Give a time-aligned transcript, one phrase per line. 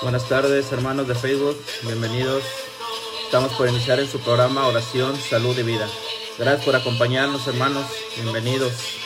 [0.00, 1.56] Buenas tardes, hermanos de Facebook.
[1.82, 2.44] Bienvenidos.
[3.24, 5.88] Estamos por iniciar en su programa Oración, Salud y Vida.
[6.38, 7.84] Gracias por acompañarnos, hermanos.
[8.14, 8.97] Bienvenidos.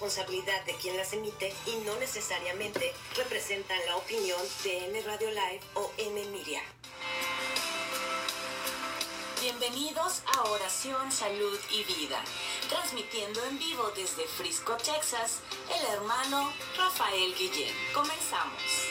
[0.00, 5.60] Responsabilidad de quien las emite y no necesariamente representan la opinión de M Radio Live
[5.74, 6.62] o M Media.
[9.42, 12.18] Bienvenidos a Oración, Salud y Vida,
[12.70, 17.74] transmitiendo en vivo desde Frisco, Texas, el hermano Rafael Guillén.
[17.92, 18.89] Comenzamos.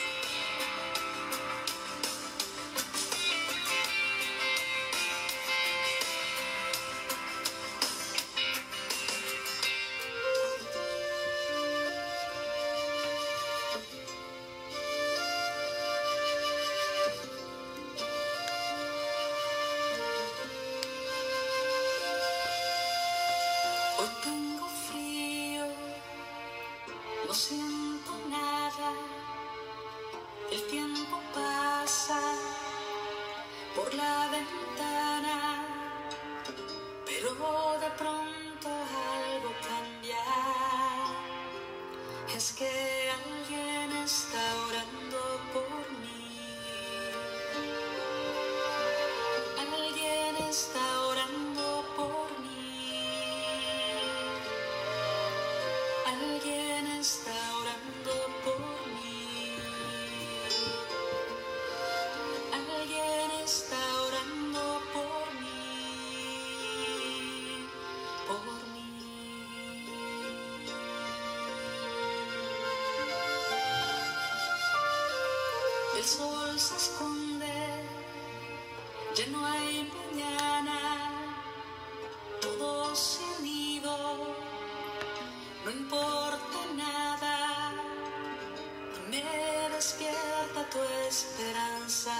[91.10, 92.14] Esperanza,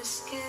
[0.00, 0.41] es que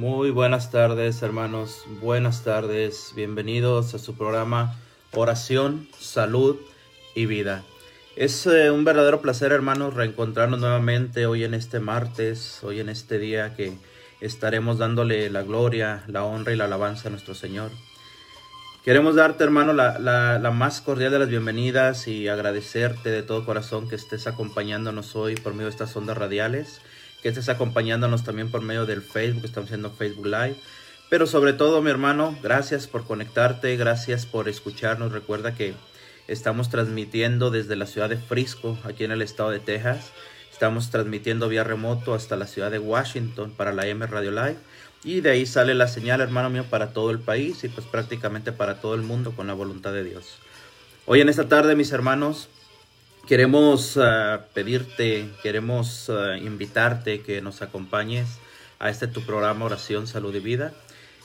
[0.00, 1.84] Muy buenas tardes, hermanos.
[2.00, 3.12] Buenas tardes.
[3.14, 4.74] Bienvenidos a su programa
[5.12, 6.56] Oración, Salud
[7.14, 7.64] y Vida.
[8.16, 13.18] Es eh, un verdadero placer, hermanos, reencontrarnos nuevamente hoy en este martes, hoy en este
[13.18, 13.74] día que
[14.22, 17.70] estaremos dándole la gloria, la honra y la alabanza a nuestro Señor.
[18.86, 23.44] Queremos darte, hermano, la, la- la más cordial de las bienvenidas y agradecerte de todo
[23.44, 26.80] corazón que estés acompañándonos hoy por medio de estas ondas radiales,
[27.22, 30.56] que estés acompañándonos también por medio del Facebook, estamos haciendo Facebook Live.
[31.08, 35.12] Pero sobre todo, mi hermano, gracias por conectarte, gracias por escucharnos.
[35.12, 35.74] Recuerda que
[36.28, 40.12] estamos transmitiendo desde la ciudad de Frisco, aquí en el estado de Texas.
[40.52, 44.58] Estamos transmitiendo vía remoto hasta la ciudad de Washington para la M Radio Live.
[45.02, 48.52] Y de ahí sale la señal, hermano mío, para todo el país y pues prácticamente
[48.52, 50.36] para todo el mundo con la voluntad de Dios.
[51.06, 52.48] Hoy en esta tarde, mis hermanos,
[53.26, 58.38] queremos ah, pedirte, queremos ah, invitarte que nos acompañes
[58.78, 60.72] a este tu programa Oración, Salud y Vida.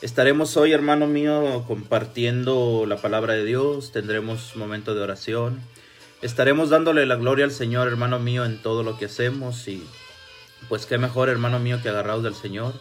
[0.02, 5.60] Estaremos hoy, hermano mío, compartiendo la palabra de Dios, tendremos momento de oración,
[6.22, 9.82] estaremos dándole la gloria al Señor, hermano mío, en todo lo que hacemos y
[10.68, 12.74] pues qué mejor, hermano mío, que agarrados del Señor.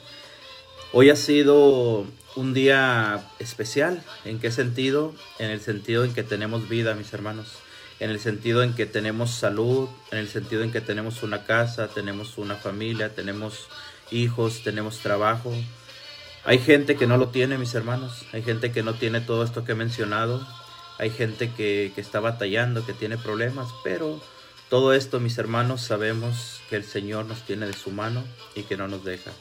[0.91, 4.03] Hoy ha sido un día especial.
[4.23, 5.13] ¿En qué sentido?
[5.39, 7.64] En el sentido en que tenemos vida, mis hermanos.
[7.99, 11.87] En el sentido en que tenemos salud, en el sentido en que tenemos una casa,
[11.87, 13.67] tenemos una familia, tenemos
[14.11, 15.53] hijos, tenemos trabajo.
[16.43, 18.25] Hay gente que no lo tiene, mis hermanos.
[18.33, 20.45] Hay gente que no tiene todo esto que he mencionado.
[20.97, 24.21] Hay gente que, que está batallando, que tiene problemas, pero
[24.69, 28.23] todo esto, mis hermanos, sabemos que el Señor nos tiene de su mano
[28.55, 29.31] y que no nos deja.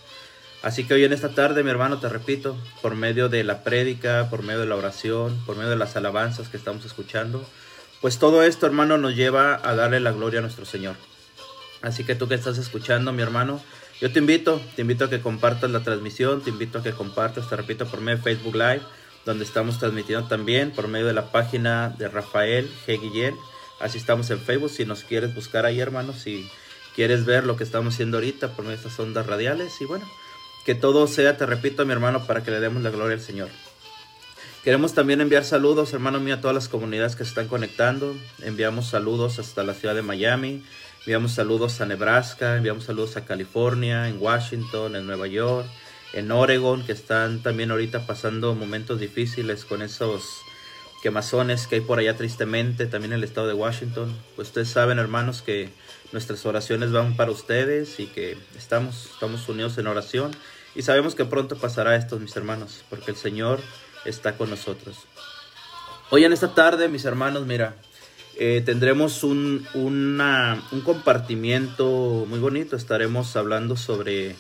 [0.63, 4.29] Así que hoy en esta tarde, mi hermano, te repito, por medio de la prédica,
[4.31, 7.47] por medio de la oración, por medio de las alabanzas que estamos escuchando,
[8.05, 10.95] pues todo esto, hermano, nos lleva a darle la gloria a nuestro Señor.
[11.81, 13.63] Así que tú que estás escuchando, mi hermano,
[13.99, 17.49] yo te invito, te invito a que compartas la transmisión, te invito a que compartas,
[17.49, 18.83] te repito, por medio de Facebook Live,
[19.25, 23.01] donde estamos transmitiendo también, por medio de la página de Rafael G.
[23.01, 23.37] Guillén.
[23.81, 26.47] Así estamos en Facebook, si nos quieres buscar ahí, hermano, si
[26.95, 29.81] quieres ver lo que estamos haciendo ahorita por medio de estas ondas radiales.
[29.81, 30.07] Y bueno,
[30.67, 33.49] que todo sea, te repito, mi hermano, para que le demos la gloria al Señor.
[34.65, 38.17] Queremos también enviar saludos, hermano mío, a todas las comunidades que se están conectando.
[38.41, 40.65] Enviamos saludos hasta la ciudad de Miami,
[41.01, 45.67] enviamos saludos a Nebraska, enviamos saludos a California, en Washington, en Nueva York,
[46.15, 50.41] en Oregon, que están también ahorita pasando momentos difíciles con esos
[51.03, 54.17] quemazones que hay por allá tristemente, también en el estado de Washington.
[54.35, 55.69] Pues ustedes saben, hermanos, que
[56.13, 60.35] nuestras oraciones van para ustedes y que estamos, estamos unidos en oración
[60.75, 63.61] y sabemos que pronto pasará esto, mis hermanos, porque el Señor
[64.05, 64.97] está con nosotros.
[66.11, 67.77] Hoy en esta tarde, mis hermanos, mira,
[68.37, 72.77] eh, tendremos un, una, un compartimiento muy bonito.
[72.77, 74.37] Estaremos hablando sobre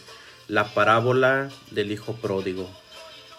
[0.49, 2.69] la parábola del Hijo Pródigo.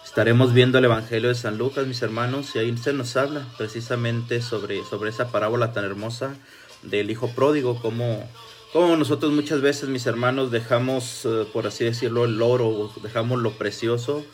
[0.04, 4.40] Estaremos viendo el Evangelio de San Lucas, mis hermanos, y ahí se nos habla precisamente
[4.40, 6.34] sobre, sobre esa parábola tan hermosa
[6.82, 8.28] del Hijo Pródigo, como,
[8.72, 13.52] como nosotros muchas veces, mis hermanos, dejamos, eh, por así decirlo, el oro, dejamos lo
[13.52, 14.24] precioso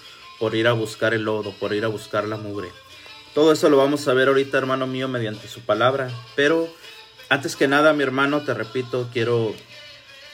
[0.43, 2.69] por ir a buscar el lodo, por ir a buscar la mugre.
[3.33, 6.11] Todo eso lo vamos a ver ahorita, hermano mío, mediante su palabra.
[6.35, 6.69] Pero
[7.29, 9.55] antes que nada, mi hermano, te repito, quiero,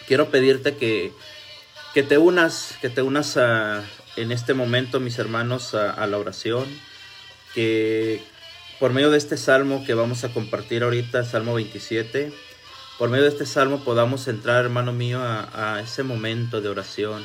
[0.07, 1.13] quiero pedirte que,
[1.93, 3.85] que te unas, que te unas a,
[4.17, 6.65] en este momento, mis hermanos, a, a la oración.
[7.53, 8.23] Que
[8.81, 12.33] por medio de este salmo que vamos a compartir ahorita, Salmo 27,
[12.99, 17.23] por medio de este salmo podamos entrar, hermano mío, a, a ese momento de oración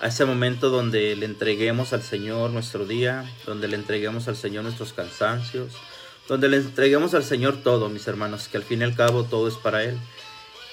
[0.00, 4.64] a ese momento donde le entreguemos al Señor nuestro día, donde le entreguemos al Señor
[4.64, 5.74] nuestros cansancios,
[6.26, 9.46] donde le entreguemos al Señor todo, mis hermanos, que al fin y al cabo todo
[9.46, 9.98] es para Él.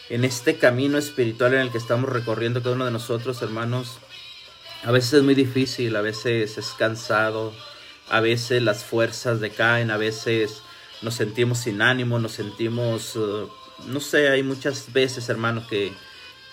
[0.10, 3.98] En este camino espiritual en el que estamos recorriendo cada uno de nosotros, hermanos,
[4.84, 7.54] a veces es muy difícil, a veces es cansado,
[8.08, 10.62] a veces las fuerzas decaen, a veces
[11.02, 13.50] nos sentimos sin ánimo, nos sentimos, uh,
[13.88, 15.92] no sé, hay muchas veces, hermanos, que,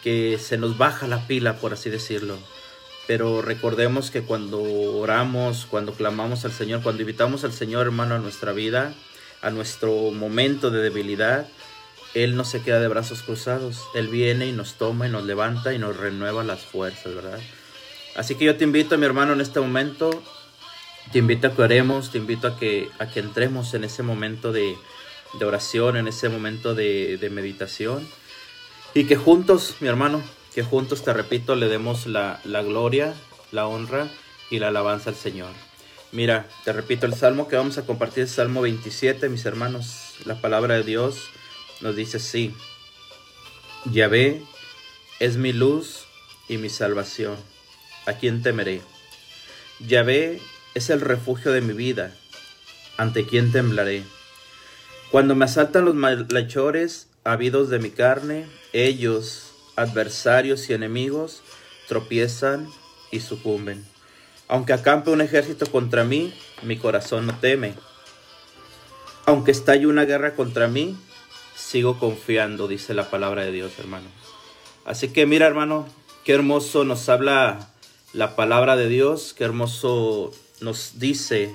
[0.02, 2.36] que se nos baja la pila, por así decirlo.
[3.06, 8.18] Pero recordemos que cuando oramos, cuando clamamos al Señor, cuando invitamos al Señor hermano a
[8.18, 8.94] nuestra vida,
[9.42, 11.46] a nuestro momento de debilidad,
[12.14, 13.82] Él no se queda de brazos cruzados.
[13.94, 17.40] Él viene y nos toma y nos levanta y nos renueva las fuerzas, ¿verdad?
[18.16, 20.22] Así que yo te invito, mi hermano, en este momento,
[21.12, 24.50] te invito a que oremos, te invito a que, a que entremos en ese momento
[24.50, 24.76] de,
[25.38, 28.08] de oración, en ese momento de, de meditación.
[28.94, 30.22] Y que juntos, mi hermano,
[30.54, 33.14] que juntos, te repito, le demos la, la, gloria,
[33.50, 34.08] la honra
[34.50, 35.50] y la alabanza al Señor.
[36.12, 40.14] Mira, te repito, el salmo que vamos a compartir es Salmo 27, mis hermanos.
[40.24, 41.24] La palabra de Dios
[41.80, 42.54] nos dice así.
[43.86, 44.42] Yahvé
[45.18, 46.04] es mi luz
[46.48, 47.36] y mi salvación.
[48.06, 48.80] ¿A quién temeré?
[49.80, 50.40] Yahvé
[50.74, 52.14] es el refugio de mi vida.
[52.96, 54.04] ¿Ante quién temblaré?
[55.10, 59.43] Cuando me asaltan los malhechores, habidos de mi carne, ellos
[59.76, 61.42] adversarios y enemigos
[61.88, 62.68] tropiezan
[63.10, 63.84] y sucumben.
[64.48, 67.74] Aunque acampe un ejército contra mí, mi corazón no teme.
[69.26, 70.96] Aunque estalle una guerra contra mí,
[71.56, 74.06] sigo confiando, dice la palabra de Dios, hermano.
[74.84, 75.86] Así que mira, hermano,
[76.24, 77.70] qué hermoso nos habla
[78.12, 81.54] la palabra de Dios, qué hermoso nos dice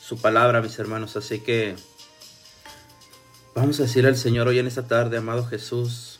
[0.00, 1.16] su palabra, mis hermanos.
[1.16, 1.74] Así que
[3.54, 6.11] vamos a decir al Señor hoy en esta tarde, amado Jesús,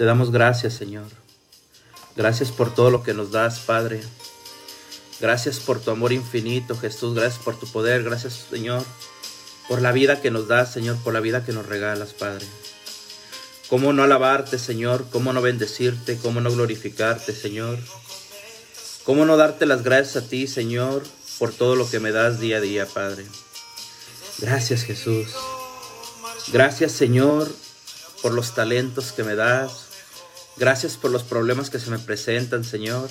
[0.00, 1.08] te damos gracias, Señor.
[2.16, 4.00] Gracias por todo lo que nos das, Padre.
[5.20, 7.14] Gracias por tu amor infinito, Jesús.
[7.14, 8.02] Gracias por tu poder.
[8.02, 8.82] Gracias, Señor,
[9.68, 12.46] por la vida que nos das, Señor, por la vida que nos regalas, Padre.
[13.68, 15.04] ¿Cómo no alabarte, Señor?
[15.12, 16.16] ¿Cómo no bendecirte?
[16.16, 17.78] ¿Cómo no glorificarte, Señor?
[19.04, 21.02] ¿Cómo no darte las gracias a ti, Señor,
[21.38, 23.26] por todo lo que me das día a día, Padre?
[24.38, 25.26] Gracias, Jesús.
[26.50, 27.54] Gracias, Señor,
[28.22, 29.89] por los talentos que me das.
[30.56, 33.08] Gracias por los problemas que se me presentan, Señor.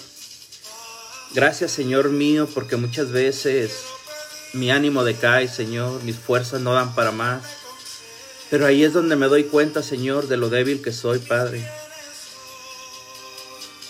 [1.34, 3.72] Gracias, Señor mío, porque muchas veces
[4.54, 7.44] mi ánimo decae, Señor, mis fuerzas no dan para más.
[8.50, 11.64] Pero ahí es donde me doy cuenta, Señor, de lo débil que soy, Padre.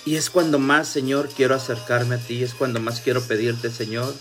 [0.06, 4.14] Y es cuando más, Señor, quiero acercarme a ti, es cuando más quiero pedirte, Señor,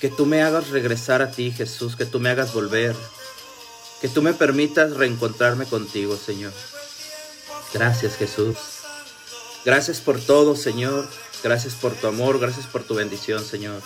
[0.00, 2.96] que tú me hagas regresar a ti, Jesús, que tú me hagas volver,
[4.00, 6.52] que tú me permitas reencontrarme contigo, Señor.
[7.72, 8.56] Gracias, Jesús.
[9.64, 11.06] Gracias por todo, Señor.
[11.42, 13.80] Gracias por tu amor, gracias por tu bendición, Señor.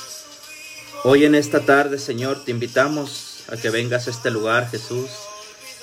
[1.04, 5.10] Hoy en esta tarde, Señor, te invitamos a que vengas a este lugar, Jesús,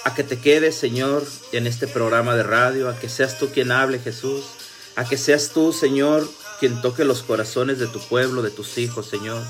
[0.04, 3.72] a que te quedes, Señor, en este programa de radio, a que seas tú quien
[3.72, 4.44] hable, Jesús,
[4.96, 6.28] a que seas tú, Señor,
[6.60, 9.44] quien toque los corazones de tu pueblo, de tus hijos, Señor.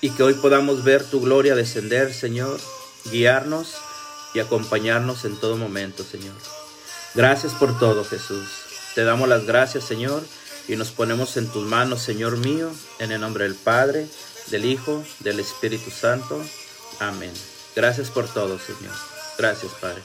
[0.00, 2.60] Y que hoy podamos ver tu gloria descender, Señor,
[3.10, 3.74] guiarnos
[4.34, 6.34] y acompañarnos en todo momento, Señor.
[7.14, 8.48] Gracias por todo, Jesús.
[8.96, 10.22] Te damos las gracias, Señor,
[10.66, 14.08] y nos ponemos en tus manos, Señor mío, en el nombre del Padre,
[14.48, 16.42] del Hijo, del Espíritu Santo.
[16.98, 17.32] Amén.
[17.76, 18.94] Gracias por todo, Señor.
[19.38, 20.02] Gracias, Padre.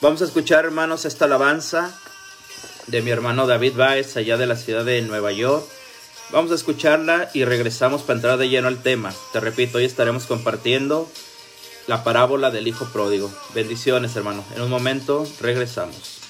[0.00, 1.94] Vamos a escuchar, hermanos, esta alabanza
[2.86, 5.66] de mi hermano David Baez, allá de la ciudad de Nueva York.
[6.30, 9.12] Vamos a escucharla y regresamos para entrar de lleno al tema.
[9.34, 11.10] Te repito, hoy estaremos compartiendo
[11.86, 13.30] la parábola del Hijo Pródigo.
[13.54, 14.42] Bendiciones, hermano.
[14.54, 16.29] En un momento regresamos.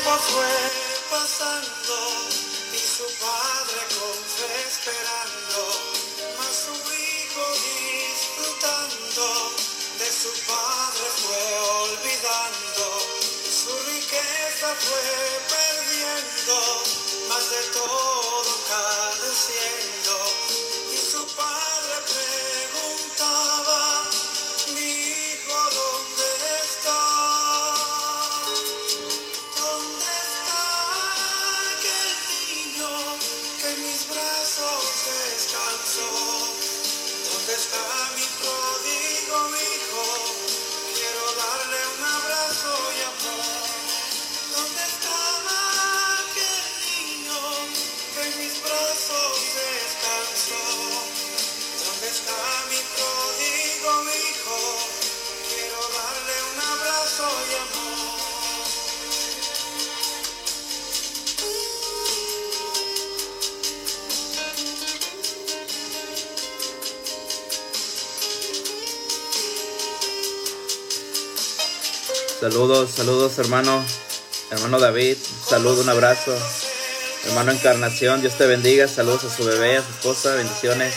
[0.00, 1.96] tiempo fue pasando
[2.72, 5.60] y su padre con fe esperando,
[6.38, 7.44] mas su hijo
[8.08, 9.26] disfrutando
[9.98, 11.42] de su padre fue
[11.82, 12.84] olvidando,
[13.50, 15.04] su riqueza fue
[15.48, 16.82] perdiendo,
[17.28, 18.09] más de todo.
[72.40, 73.84] Saludos, saludos hermano,
[74.50, 76.34] hermano David, saludo, un abrazo.
[77.26, 80.94] Hermano Encarnación, Dios te bendiga, saludos a su bebé, a su esposa, bendiciones.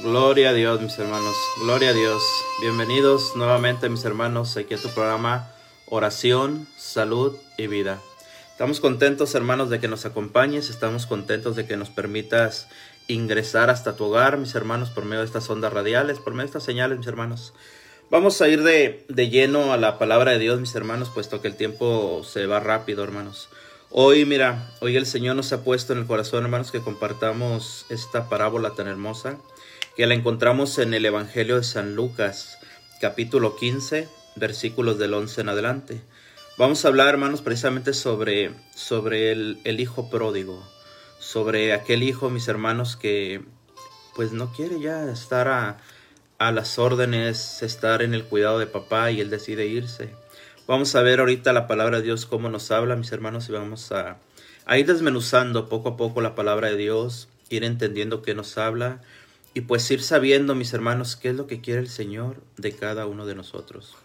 [0.00, 1.34] Gloria a Dios, mis hermanos.
[1.60, 2.22] Gloria a Dios.
[2.60, 5.50] Bienvenidos nuevamente, mis hermanos, aquí a tu programa
[5.86, 8.00] Oración, Salud y Vida.
[8.52, 10.70] Estamos contentos, hermanos, de que nos acompañes.
[10.70, 12.68] Estamos contentos de que nos permitas
[13.08, 16.50] ingresar hasta tu hogar, mis hermanos, por medio de estas ondas radiales, por medio de
[16.50, 17.52] estas señales, mis hermanos.
[18.08, 21.48] Vamos a ir de, de, lleno a la palabra de Dios, mis hermanos, puesto que
[21.48, 23.48] el tiempo se va rápido, hermanos.
[23.90, 28.28] Hoy, mira, hoy el Señor nos ha puesto en el corazón, hermanos, que compartamos esta
[28.28, 29.38] parábola tan hermosa,
[29.98, 32.58] que la encontramos en el Evangelio de San Lucas,
[33.00, 36.00] capítulo 15, versículos del 11 en adelante.
[36.56, 40.66] Vamos a hablar, hermanos, precisamente sobre, sobre el, el hijo pródigo,
[41.18, 43.42] sobre aquel hijo, mis hermanos, que
[44.16, 45.78] pues no quiere ya estar a
[46.38, 50.10] a las órdenes, estar en el cuidado de papá y él decide irse.
[50.68, 53.90] Vamos a ver ahorita la palabra de Dios, cómo nos habla, mis hermanos, y vamos
[53.90, 54.18] a,
[54.76, 59.00] ir desmenuzando poco a poco la palabra de Dios, ir entendiendo qué nos habla
[59.58, 63.06] y pues ir sabiendo, mis hermanos, qué es lo que quiere el Señor de cada
[63.06, 63.96] uno de nosotros.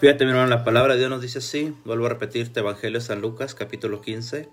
[0.00, 3.06] Fíjate, mi hermano, la palabra de Dios nos dice así, vuelvo a repetirte, Evangelio de
[3.06, 4.48] San Lucas, capítulo 15,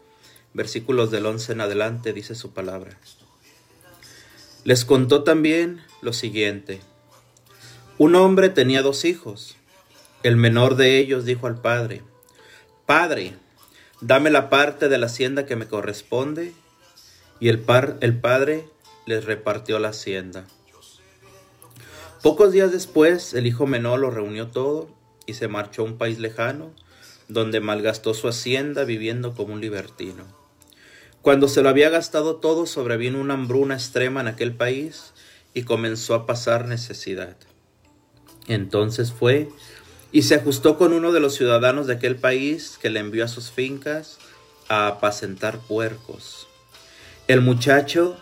[0.53, 2.95] versículos del 11 en adelante, dice su palabra.
[4.65, 6.79] Les contó también lo siguiente.
[7.97, 9.55] Un hombre tenía dos hijos.
[10.21, 12.03] El menor de ellos dijo al padre,
[12.85, 13.33] Padre,
[13.99, 16.53] dame la parte de la hacienda que me corresponde.
[17.39, 18.67] Y el, par, el padre
[19.05, 20.45] les repartió la hacienda.
[22.21, 24.89] Pocos días después, el hijo menor lo reunió todo
[25.25, 26.71] y se marchó a un país lejano,
[27.27, 30.25] donde malgastó su hacienda viviendo como un libertino.
[31.21, 35.13] Cuando se lo había gastado todo, sobrevino una hambruna extrema en aquel país
[35.53, 37.37] y comenzó a pasar necesidad.
[38.47, 39.49] Entonces fue
[40.11, 43.29] y se ajustó con uno de los ciudadanos de aquel país que le envió a
[43.29, 44.17] sus fincas
[44.67, 46.47] a apacentar puercos.
[47.27, 48.17] El muchacho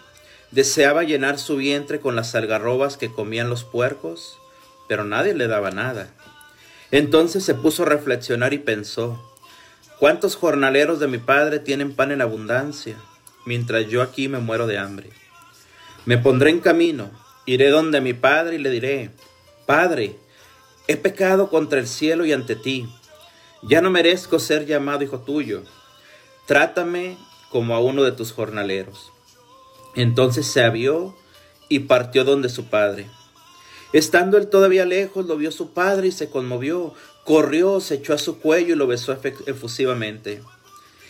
[0.52, 4.38] deseaba llenar su vientre con las algarrobas que comían los puercos,
[4.88, 6.14] pero nadie le daba nada.
[6.92, 9.24] Entonces se puso a reflexionar y pensó,
[10.00, 12.96] ¿Cuántos jornaleros de mi padre tienen pan en abundancia,
[13.46, 15.10] mientras yo aquí me muero de hambre?
[16.06, 17.12] Me pondré en camino,
[17.46, 19.12] iré donde mi padre y le diré,
[19.66, 20.16] Padre,
[20.88, 22.88] he pecado contra el cielo y ante ti,
[23.62, 25.64] ya no merezco ser llamado hijo tuyo,
[26.48, 27.18] trátame
[27.52, 29.12] como a uno de tus jornaleros.
[29.96, 31.16] Entonces se avió
[31.68, 33.08] y partió donde su padre.
[33.92, 38.18] Estando él todavía lejos, lo vio su padre y se conmovió, Corrió, se echó a
[38.18, 40.42] su cuello y lo besó efusivamente.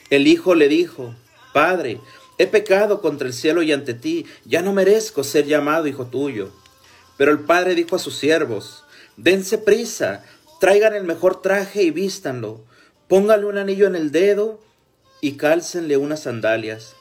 [0.09, 1.15] El hijo le dijo,
[1.53, 2.01] Padre,
[2.37, 6.49] he pecado contra el cielo y ante ti, ya no merezco ser llamado hijo tuyo.
[7.17, 8.83] Pero el padre dijo a sus siervos,
[9.17, 10.25] dense prisa,
[10.59, 12.61] traigan el mejor traje y vístanlo,
[13.07, 14.59] pónganle un anillo en el dedo
[15.21, 16.95] y cálcenle unas sandalias.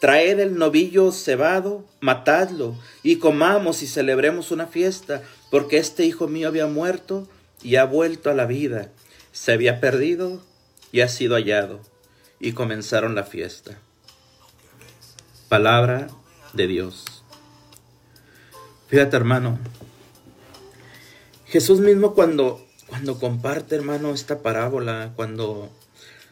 [0.00, 6.48] Traed el novillo cebado, matadlo, y comamos y celebremos una fiesta, porque este hijo mío
[6.48, 7.26] había muerto
[7.62, 8.90] y ha vuelto a la vida.
[9.32, 10.42] Se había perdido
[10.92, 11.80] y ha sido hallado.
[12.38, 13.78] Y comenzaron la fiesta.
[15.48, 16.08] Palabra
[16.52, 17.22] de Dios.
[18.88, 19.58] Fíjate, hermano.
[21.46, 25.70] Jesús mismo cuando, cuando comparte, hermano, esta parábola, cuando,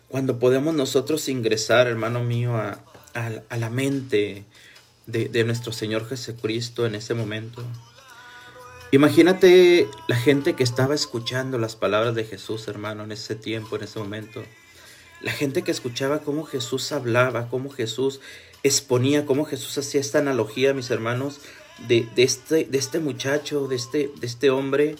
[0.09, 4.45] cuando podemos nosotros ingresar, hermano mío, a, a, la mente
[5.07, 7.65] de, nuestro Señor Jesucristo en ese momento,
[8.95, 13.83] Imagínate la gente que estaba escuchando las palabras de Jesús, hermano, en ese tiempo, en
[13.83, 14.45] ese momento.
[15.21, 18.21] La gente que escuchaba cómo Jesús hablaba, cómo Jesús
[18.63, 21.41] exponía, cómo Jesús hacía esta analogía, mis hermanos,
[21.89, 24.95] de, este, de este muchacho, de este, de este hombre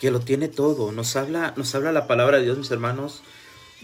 [0.00, 0.90] que lo tiene todo.
[0.90, 3.20] Nos habla, nos habla la palabra de Dios, mis hermanos,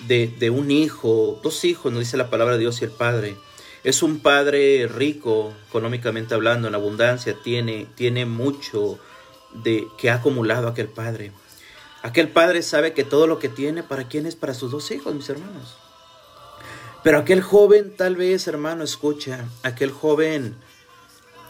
[0.09, 3.37] de, de un hijo, dos hijos, nos dice la palabra de Dios y el Padre.
[3.85, 8.99] Es un padre rico, económicamente hablando, en abundancia, tiene, tiene mucho,
[9.53, 11.33] de que ha acumulado aquel padre.
[12.03, 14.37] Aquel padre sabe que todo lo que tiene, ¿para quién es?
[14.37, 15.77] Para sus dos hijos, mis hermanos.
[17.03, 20.57] Pero aquel joven, tal vez, hermano, escucha, aquel joven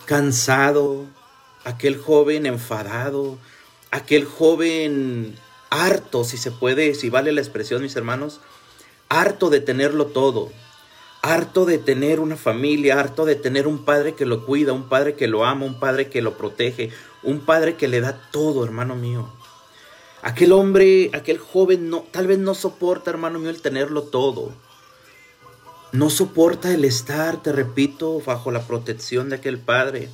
[0.07, 1.07] cansado,
[1.64, 3.38] aquel joven enfadado,
[3.90, 5.37] aquel joven
[5.71, 8.40] harto, si se puede, si vale la expresión, mis hermanos,
[9.09, 10.51] harto de tenerlo todo,
[11.22, 15.14] harto de tener una familia, harto de tener un padre que lo cuida, un padre
[15.14, 16.90] que lo ama, un padre que lo protege,
[17.22, 19.32] un padre que le da todo, hermano mío.
[20.20, 24.52] Aquel hombre, aquel joven, no, tal vez no soporta, hermano mío, el tenerlo todo.
[25.92, 30.08] No soporta el estar, te repito, bajo la protección de aquel padre.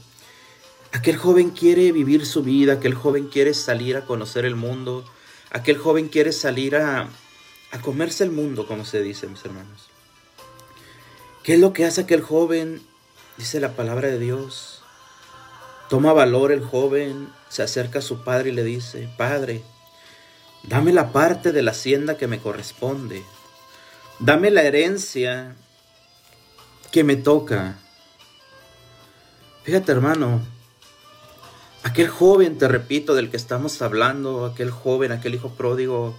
[0.92, 5.04] Aquel joven quiere vivir su vida, aquel joven quiere salir a conocer el mundo,
[5.50, 7.08] aquel joven quiere salir a,
[7.70, 9.88] a comerse el mundo, como se dice, mis hermanos.
[11.48, 12.82] ¿Qué es lo que hace aquel joven?
[13.38, 14.82] Dice la palabra de Dios.
[15.88, 19.62] Toma valor el joven, se acerca a su padre y le dice, Padre,
[20.64, 23.22] dame la parte de la hacienda que me corresponde,
[24.18, 25.56] dame la herencia
[26.92, 27.78] que me toca.
[29.62, 30.42] Fíjate hermano,
[31.82, 36.14] Aquel joven, te repito, del que estamos hablando, aquel joven, aquel hijo pródigo,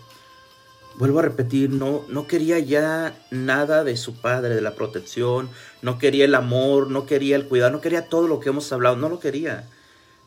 [0.99, 5.49] vuelvo a repetir, no, no quería ya nada de su padre, de la protección,
[5.81, 8.97] no quería el amor, no quería el cuidado, no quería todo lo que hemos hablado,
[8.97, 9.69] no lo quería,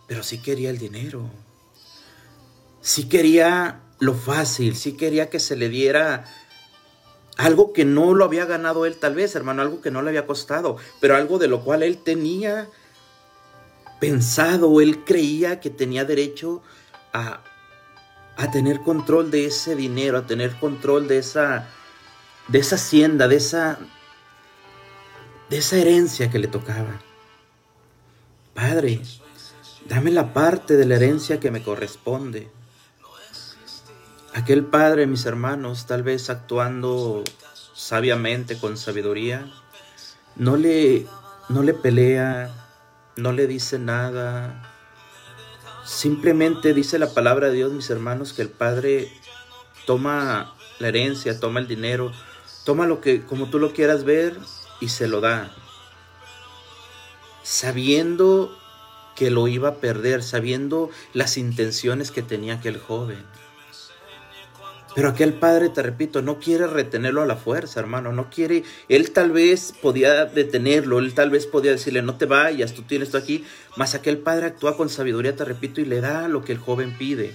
[0.09, 1.29] pero sí quería el dinero,
[2.81, 6.25] sí quería lo fácil, sí quería que se le diera
[7.37, 10.27] algo que no lo había ganado él tal vez, hermano, algo que no le había
[10.27, 12.67] costado, pero algo de lo cual él tenía
[14.01, 16.63] pensado, él creía que tenía derecho
[17.13, 17.43] a,
[18.37, 21.69] a tener control de ese dinero, a tener control de esa,
[22.49, 23.79] de esa hacienda, de esa,
[25.51, 27.01] de esa herencia que le tocaba.
[28.55, 29.01] Padre,
[29.89, 32.51] dame la parte de la herencia que me corresponde.
[34.35, 37.23] Aquel padre, mis hermanos, tal vez actuando
[37.75, 39.53] sabiamente, con sabiduría,
[40.37, 41.07] no le,
[41.49, 42.51] no le pelea,
[43.17, 44.72] no le dice nada.
[45.93, 49.13] Simplemente dice la palabra de Dios, mis hermanos, que el padre
[49.87, 52.13] toma la herencia, toma el dinero,
[52.65, 54.39] toma lo que como tú lo quieras ver
[54.81, 55.55] y se lo da.
[57.43, 58.57] Sabiendo
[59.15, 63.23] que lo iba a perder, sabiendo las intenciones que tenía aquel joven.
[64.95, 69.11] Pero aquel padre, te repito, no quiere retenerlo a la fuerza, hermano, no quiere, él
[69.13, 73.19] tal vez podía detenerlo, él tal vez podía decirle, no te vayas, tú tienes esto
[73.19, 73.45] aquí,
[73.77, 76.97] mas aquel padre actúa con sabiduría, te repito, y le da lo que el joven
[76.99, 77.35] pide.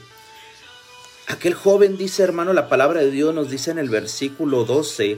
[1.28, 5.18] Aquel joven dice, hermano, la palabra de Dios nos dice en el versículo 12,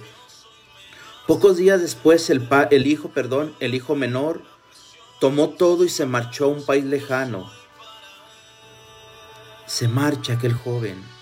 [1.28, 4.42] pocos días después el, el hijo, perdón, el hijo menor,
[5.20, 7.52] tomó todo y se marchó a un país lejano.
[9.68, 11.19] Se marcha aquel joven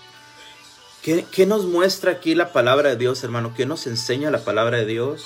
[1.32, 3.54] ¿Qué, nos muestra aquí la palabra de Dios, hermano?
[3.56, 5.24] ¿Qué nos enseña la palabra de Dios?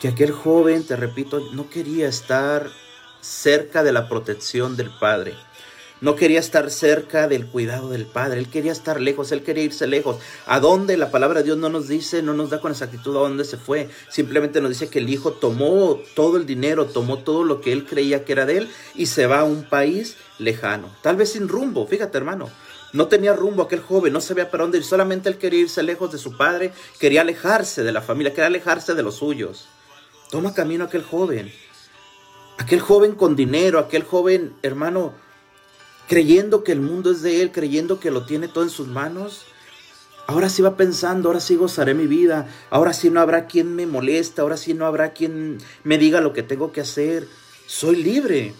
[0.00, 2.70] Que aquel joven, te repito, no quería estar
[3.20, 5.34] cerca de la protección del Padre.
[6.00, 8.38] No quería estar cerca del cuidado del Padre.
[8.38, 10.18] Él quería estar lejos, él quería irse lejos.
[10.46, 10.96] ¿A dónde?
[10.96, 13.56] La palabra de Dios no nos dice, no nos da con exactitud a dónde se
[13.56, 13.88] fue.
[14.08, 17.86] Simplemente nos dice que el Hijo tomó todo el dinero, tomó todo lo que él
[17.86, 20.94] creía que era de él y se va a un país lejano.
[21.02, 22.48] Tal vez sin rumbo, fíjate hermano.
[22.92, 26.10] No tenía rumbo aquel joven, no sabía para dónde ir, solamente él quería irse lejos
[26.10, 29.68] de su padre, quería alejarse de la familia, quería alejarse de los suyos.
[30.30, 31.52] Toma camino aquel joven,
[32.58, 35.14] aquel joven con dinero, aquel joven hermano,
[36.08, 39.46] creyendo que el mundo es de él, creyendo que lo tiene todo en sus manos.
[40.26, 43.86] Ahora sí va pensando, ahora sí gozaré mi vida, ahora sí no habrá quien me
[43.86, 47.26] moleste, ahora sí no habrá quien me diga lo que tengo que hacer.
[47.66, 48.54] Soy libre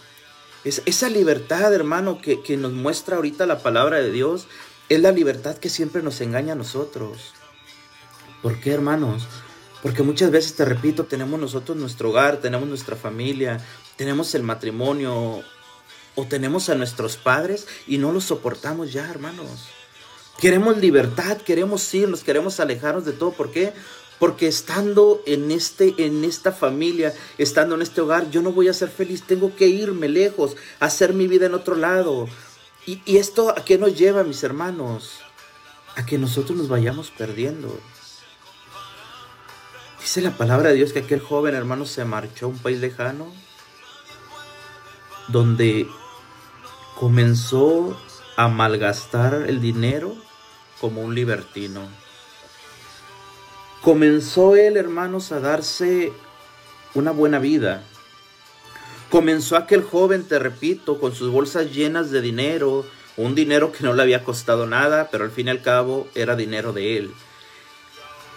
[0.65, 4.47] esa libertad, hermano, que, que nos muestra ahorita la palabra de Dios,
[4.89, 7.33] es la libertad que siempre nos engaña a nosotros.
[8.43, 9.27] ¿Por qué, hermanos?
[9.83, 13.65] Porque muchas veces, te repito, tenemos nosotros nuestro hogar, tenemos nuestra familia,
[13.97, 15.43] tenemos el matrimonio
[16.15, 19.69] o tenemos a nuestros padres y no los soportamos ya, hermanos.
[20.39, 23.33] Queremos libertad, queremos irnos, queremos alejarnos de todo.
[23.33, 23.73] ¿Por qué?
[24.21, 28.73] Porque estando en, este, en esta familia, estando en este hogar, yo no voy a
[28.73, 29.25] ser feliz.
[29.25, 32.29] Tengo que irme lejos, hacer mi vida en otro lado.
[32.87, 35.19] ¿Y, y esto a qué nos lleva, mis hermanos?
[35.97, 37.77] A que nosotros nos vayamos perdiendo.
[40.01, 43.33] Dice la palabra de Dios que aquel joven hermano se marchó a un país lejano
[45.29, 45.87] donde
[46.99, 47.97] comenzó
[48.37, 50.15] a malgastar el dinero
[50.81, 51.83] como un libertino.
[53.83, 56.13] Comenzó él, hermanos, a darse
[56.95, 57.83] una buena vida.
[59.09, 62.85] Comenzó aquel joven, te repito, con sus bolsas llenas de dinero,
[63.17, 66.37] un dinero que no le había costado nada, pero al fin y al cabo era
[66.37, 67.11] dinero de él.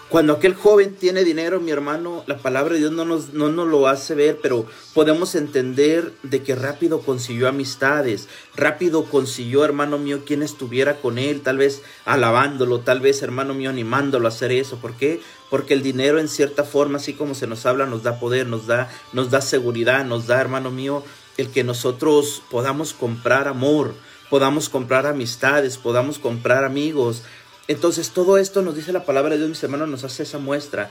[0.10, 3.68] Cuando aquel joven tiene dinero, mi hermano, la palabra de Dios no nos, no nos
[3.68, 10.22] lo hace ver, pero podemos entender de que rápido consiguió amistades, rápido consiguió, hermano mío,
[10.24, 14.78] quien estuviera con él, tal vez alabándolo, tal vez, hermano mío, animándolo a hacer eso.
[14.78, 15.20] ¿Por qué?
[15.50, 18.68] Porque el dinero en cierta forma, así como se nos habla, nos da poder, nos
[18.68, 21.04] da, nos da seguridad, nos da, hermano mío,
[21.38, 23.96] el que nosotros podamos comprar amor,
[24.30, 27.24] podamos comprar amistades, podamos comprar amigos,
[27.68, 30.90] entonces todo esto nos dice la palabra de Dios, mis hermanos, nos hace esa muestra.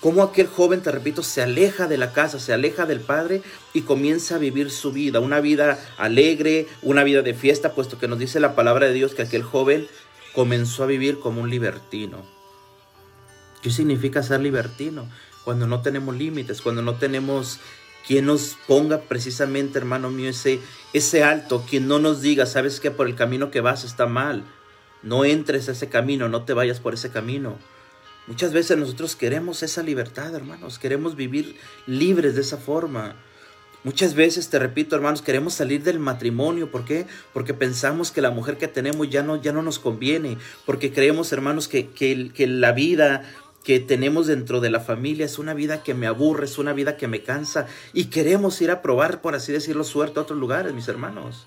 [0.00, 3.42] Cómo aquel joven, te repito, se aleja de la casa, se aleja del padre
[3.74, 8.08] y comienza a vivir su vida, una vida alegre, una vida de fiesta, puesto que
[8.08, 9.86] nos dice la palabra de Dios que aquel joven
[10.34, 12.24] comenzó a vivir como un libertino.
[13.62, 15.06] ¿Qué significa ser libertino?
[15.44, 17.60] Cuando no tenemos límites, cuando no tenemos
[18.06, 20.60] quien nos ponga precisamente, hermano mío, ese,
[20.94, 24.44] ese alto, quien no nos diga, sabes que por el camino que vas está mal,
[25.02, 27.58] no entres a ese camino, no te vayas por ese camino.
[28.26, 33.16] Muchas veces nosotros queremos esa libertad, hermanos, queremos vivir libres de esa forma.
[33.82, 36.70] Muchas veces, te repito, hermanos, queremos salir del matrimonio.
[36.70, 37.06] ¿Por qué?
[37.32, 40.36] Porque pensamos que la mujer que tenemos ya no, ya no nos conviene.
[40.66, 43.22] Porque creemos, hermanos, que, que, que la vida
[43.64, 46.98] que tenemos dentro de la familia es una vida que me aburre, es una vida
[46.98, 47.66] que me cansa.
[47.94, 51.46] Y queremos ir a probar, por así decirlo, suerte a otros lugares, mis hermanos.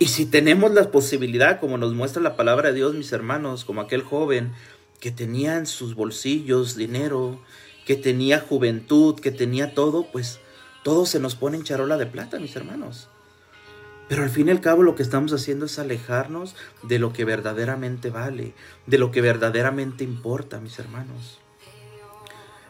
[0.00, 3.80] Y si tenemos la posibilidad, como nos muestra la palabra de Dios, mis hermanos, como
[3.80, 4.52] aquel joven
[5.00, 7.40] que tenía en sus bolsillos dinero,
[7.84, 10.38] que tenía juventud, que tenía todo, pues
[10.84, 13.08] todo se nos pone en charola de plata, mis hermanos.
[14.08, 17.24] Pero al fin y al cabo lo que estamos haciendo es alejarnos de lo que
[17.24, 18.54] verdaderamente vale,
[18.86, 21.40] de lo que verdaderamente importa, mis hermanos.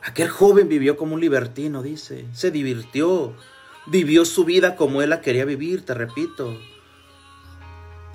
[0.02, 3.34] Aquel joven vivió como un libertino, dice, se divirtió,
[3.86, 6.58] vivió su vida como él la quería vivir, te repito.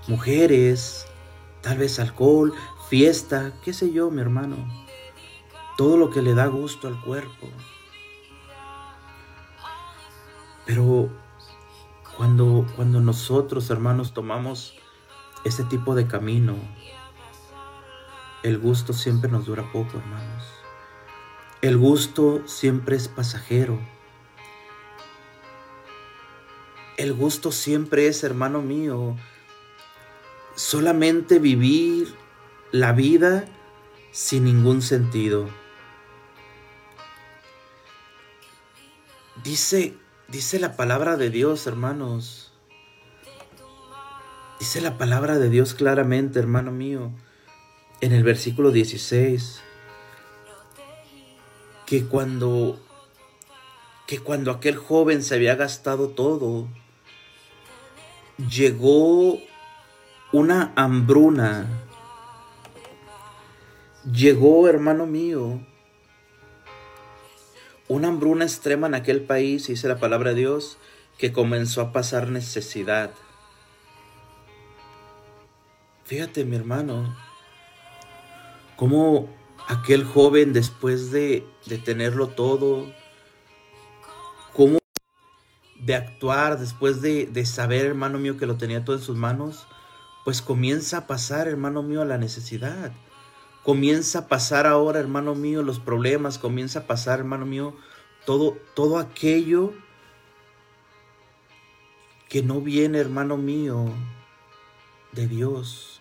[0.08, 1.08] Mujeres,
[1.62, 2.54] tal vez alcohol,
[2.90, 4.58] fiesta, qué sé yo, mi hermano.
[5.78, 7.48] Todo lo que le da gusto al cuerpo.
[10.66, 11.10] Pero
[12.18, 14.76] cuando, cuando nosotros, hermanos, tomamos
[15.46, 16.56] ese tipo de camino,
[18.44, 20.44] el gusto siempre nos dura poco, hermanos.
[21.62, 23.80] El gusto siempre es pasajero.
[26.98, 29.16] El gusto siempre es, hermano mío,
[30.56, 32.14] solamente vivir
[32.72, 33.46] la vida
[34.12, 35.50] sin ningún sentido.
[39.44, 39.96] Dice
[40.34, 42.52] Dice la palabra de Dios, hermanos.
[44.60, 47.12] Dice la palabra de Dios claramente, hermano mío,
[48.02, 49.62] en el versículo 16,
[51.86, 52.80] que cuando
[54.08, 56.68] que cuando aquel joven se había gastado todo,
[58.50, 59.40] llegó
[60.34, 61.68] una hambruna.
[64.12, 65.62] Llegó, hermano mío,
[67.88, 70.78] una hambruna extrema en aquel país, dice la palabra de Dios,
[71.18, 73.12] que comenzó a pasar necesidad.
[76.04, 77.16] Fíjate, mi hermano,
[78.76, 79.30] cómo
[79.68, 82.92] aquel joven después de, de tenerlo todo,
[84.52, 84.80] cómo
[85.80, 89.68] de actuar, después de, de saber, hermano mío, que lo tenía todo en sus manos,
[90.24, 92.92] pues comienza a pasar, hermano mío, a la necesidad.
[93.64, 97.76] Comienza a pasar ahora, hermano mío, los problemas, comienza a pasar, hermano mío,
[98.26, 99.74] todo, todo aquello
[102.30, 103.86] que no viene, hermano mío,
[105.12, 105.93] de Dios.